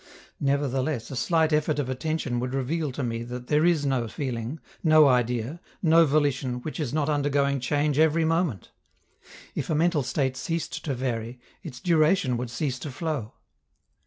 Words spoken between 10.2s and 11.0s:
ceased to